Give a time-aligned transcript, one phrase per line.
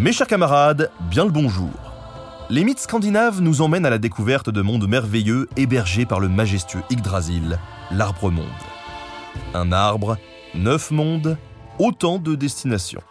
[0.00, 1.68] Mes chers camarades, bien le bonjour.
[2.48, 6.80] Les mythes scandinaves nous emmènent à la découverte de mondes merveilleux hébergés par le majestueux
[6.88, 7.58] Yggdrasil,
[7.90, 8.46] l'arbre-monde.
[9.52, 10.16] Un arbre,
[10.54, 11.36] neuf mondes,
[11.78, 13.02] autant de destinations.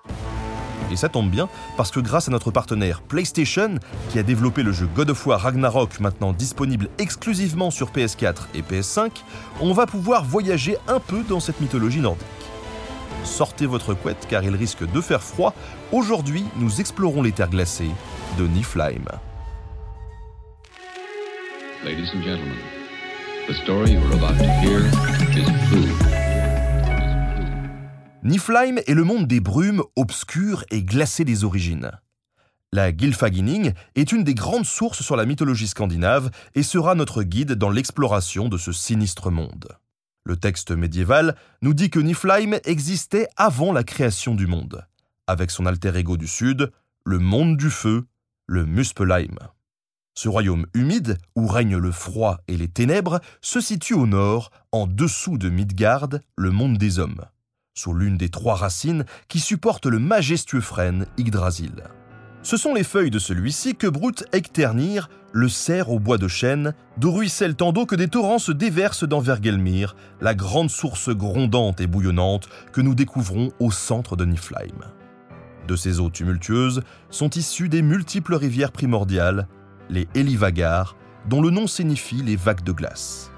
[0.92, 1.48] Et ça tombe bien
[1.78, 3.76] parce que grâce à notre partenaire PlayStation,
[4.10, 8.64] qui a développé le jeu God of War Ragnarok maintenant disponible exclusivement sur PS4 et
[8.64, 9.12] PS5,
[9.62, 12.26] on va pouvoir voyager un peu dans cette mythologie nordique.
[13.24, 15.54] Sortez votre couette car il risque de faire froid.
[15.92, 17.92] Aujourd'hui, nous explorons les terres glacées
[18.38, 19.06] de Niflheim.
[21.86, 22.58] Ladies and gentlemen,
[23.48, 24.82] the story you are about to hear
[25.38, 26.20] is true.
[28.24, 31.92] Niflheim est le monde des brumes obscures et glacées des origines.
[32.72, 37.54] La Gylfaginning est une des grandes sources sur la mythologie scandinave et sera notre guide
[37.54, 39.70] dans l'exploration de ce sinistre monde.
[40.24, 44.86] Le texte médiéval nous dit que Niflheim existait avant la création du monde,
[45.28, 46.72] avec son alter ego du sud,
[47.06, 48.06] le monde du feu,
[48.46, 49.38] le Muspelheim.
[50.14, 54.86] Ce royaume humide, où règne le froid et les ténèbres, se situe au nord, en
[54.86, 57.24] dessous de Midgard, le monde des hommes,
[57.74, 61.84] sous l'une des trois racines qui supportent le majestueux frêne Yggdrasil.
[62.42, 66.74] Ce sont les feuilles de celui-ci que Brut Ekternir, le cerf au bois de chêne,
[66.98, 71.82] d'où ruisselle tant d'eau que des torrents se déversent dans Vergelmir, la grande source grondante
[71.82, 74.86] et bouillonnante que nous découvrons au centre de Niflheim.
[75.68, 79.48] De ces eaux tumultueuses sont issues des multiples rivières primordiales,
[79.90, 80.96] les Elivagar,
[81.28, 83.32] dont le nom signifie les vagues de glace.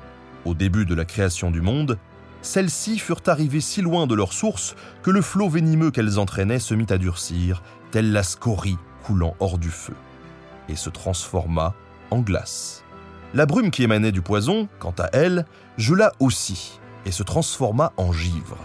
[0.45, 1.97] Au début de la création du monde,
[2.44, 6.75] celles-ci furent arrivées si loin de leur source que le flot venimeux qu'elles entraînaient se
[6.75, 9.95] mit à durcir, telle la scorie coulant hors du feu,
[10.69, 11.73] et se transforma
[12.09, 12.84] en glace.
[13.34, 15.45] La brume qui émanait du poison, quant à elle,
[15.78, 18.57] gela aussi, et se transforma en givre.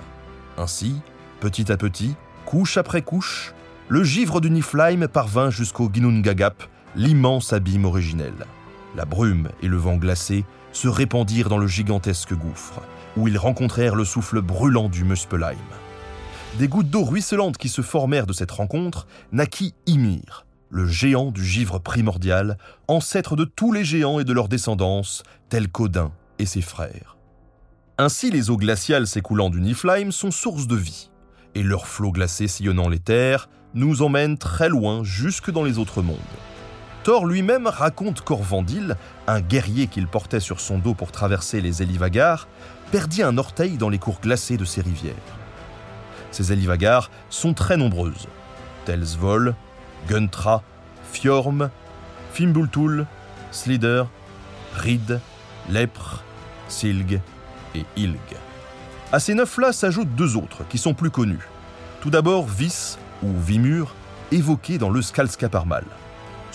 [0.58, 0.96] Ainsi,
[1.41, 2.14] petit à petit,
[2.44, 3.54] couche après couche,
[3.88, 6.64] le givre du Niflheim parvint jusqu'au Ginnungagap,
[6.96, 8.34] l'immense abîme originel.
[8.96, 12.80] La brume et le vent glacé se répandirent dans le gigantesque gouffre,
[13.16, 15.56] où ils rencontrèrent le souffle brûlant du Muspelheim.
[16.59, 21.44] Des gouttes d'eau ruisselantes qui se formèrent de cette rencontre naquit Ymir, le géant du
[21.44, 22.56] givre primordial,
[22.89, 27.19] ancêtre de tous les géants et de leur descendance, tels qu'Odin et ses frères.
[27.99, 31.11] Ainsi, les eaux glaciales s'écoulant du Niflheim sont source de vie,
[31.55, 36.00] et leurs flots glacés sillonnant les terres nous emmènent très loin jusque dans les autres
[36.00, 36.17] mondes.
[37.05, 38.97] Thor lui-même raconte qu'Orvandil,
[39.27, 42.49] un guerrier qu'il portait sur son dos pour traverser les Elivagar,
[42.91, 45.45] perdit un orteil dans les cours glacés de ces rivières.
[46.36, 48.28] Ces Elivagar sont très nombreuses.
[48.84, 49.54] Telsvol,
[50.06, 50.62] Guntra,
[51.10, 51.70] Fjorm,
[52.34, 53.06] Fimbultul,
[53.52, 54.04] Slider,
[54.75, 55.19] Rid,
[55.70, 56.22] Lepre,
[56.69, 57.22] Silg
[57.75, 58.36] et Ilg.
[59.12, 61.48] À ces neuf-là s'ajoutent deux autres qui sont plus connus.
[62.02, 63.94] Tout d'abord Vis ou Vimur,
[64.30, 65.86] évoqué dans le Skalskaparmal.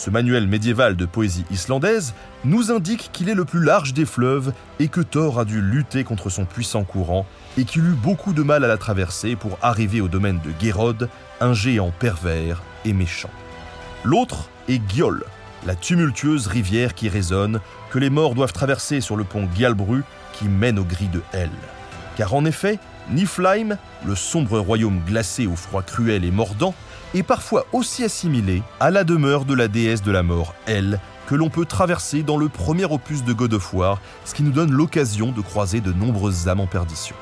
[0.01, 4.51] Ce manuel médiéval de poésie islandaise nous indique qu'il est le plus large des fleuves
[4.79, 8.41] et que Thor a dû lutter contre son puissant courant et qu'il eut beaucoup de
[8.41, 11.07] mal à la traverser pour arriver au domaine de Gérod,
[11.39, 13.29] un géant pervers et méchant.
[14.03, 15.23] L'autre est Giol,
[15.67, 17.59] la tumultueuse rivière qui résonne,
[17.91, 21.51] que les morts doivent traverser sur le pont Gialbru qui mène au gris de Hel.
[22.15, 22.79] Car en effet,
[23.11, 26.73] Niflheim, le sombre royaume glacé au froid cruel et mordant,
[27.13, 31.35] est parfois aussi assimilé à la demeure de la déesse de la mort, Elle, que
[31.35, 34.71] l'on peut traverser dans le premier opus de God of War, ce qui nous donne
[34.71, 37.15] l'occasion de croiser de nombreuses âmes en perdition.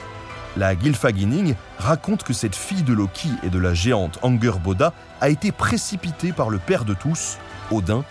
[0.57, 5.51] La Gylfaginning raconte que cette fille de Loki et de la géante Angerboda a été
[5.51, 7.37] précipitée par le père de tous,
[7.71, 8.03] Odin,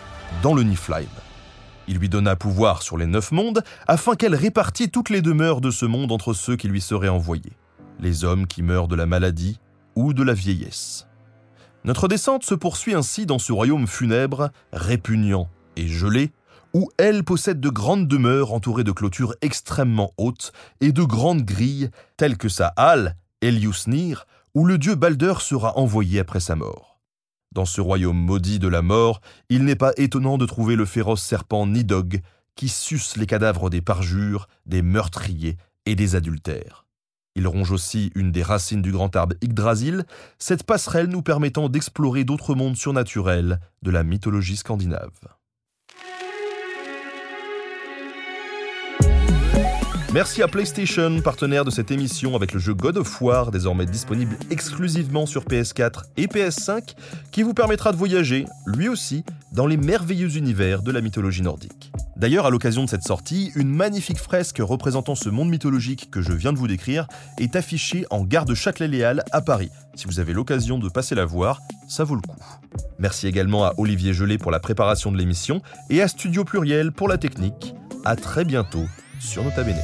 [0.43, 1.09] dans le Niflheim.
[1.89, 5.71] Il lui donna pouvoir sur les neuf mondes afin qu'elle répartît toutes les demeures de
[5.71, 7.57] ce monde entre ceux qui lui seraient envoyés,
[7.99, 9.59] les hommes qui meurent de la maladie
[9.97, 11.08] ou de la vieillesse.
[11.85, 16.33] Notre descente se poursuit ainsi dans ce royaume funèbre, répugnant et gelé,
[16.75, 21.91] où elle possède de grandes demeures entourées de clôtures extrêmement hautes et de grandes grilles,
[22.17, 26.99] telles que sa halle, Eliusnir, où le dieu Balder sera envoyé après sa mort.
[27.53, 31.23] Dans ce royaume maudit de la mort, il n'est pas étonnant de trouver le féroce
[31.23, 32.21] serpent Nidog,
[32.57, 36.88] qui suce les cadavres des parjures, des meurtriers et des adultères.
[37.39, 40.03] Il ronge aussi une des racines du grand arbre Yggdrasil,
[40.41, 45.13] cette passerelle nous permettant d'explorer d'autres mondes surnaturels de la mythologie scandinave.
[50.13, 54.37] Merci à PlayStation, partenaire de cette émission avec le jeu God of War, désormais disponible
[54.51, 56.97] exclusivement sur PS4 et PS5,
[57.31, 61.88] qui vous permettra de voyager, lui aussi, dans les merveilleux univers de la mythologie nordique.
[62.19, 66.33] D'ailleurs, à l'occasion de cette sortie, une magnifique fresque représentant ce monde mythologique que je
[66.33, 67.07] viens de vous décrire
[67.39, 69.71] est affichée en gare de Châtelet-Léal à Paris.
[69.95, 72.37] Si vous avez l'occasion de passer la voir, ça vaut le coup.
[72.99, 77.07] Merci également à Olivier Gelé pour la préparation de l'émission et à Studio Pluriel pour
[77.07, 77.73] la technique.
[78.05, 78.85] À très bientôt
[79.21, 79.77] sur Nota Bene.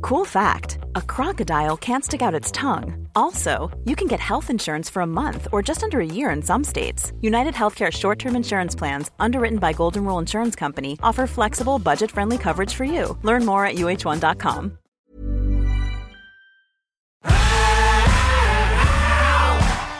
[0.00, 3.08] Cool fact a crocodile can't stick out its tongue.
[3.14, 6.42] Also, you can get health insurance for a month or just under a year in
[6.42, 7.12] some states.
[7.20, 12.10] United Healthcare short term insurance plans, underwritten by Golden Rule Insurance Company, offer flexible, budget
[12.10, 13.16] friendly coverage for you.
[13.22, 14.78] Learn more at uh1.com.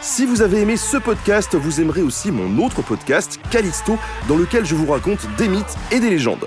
[0.01, 3.97] Si vous avez aimé ce podcast, vous aimerez aussi mon autre podcast, Callisto,
[4.29, 6.47] dans lequel je vous raconte des mythes et des légendes.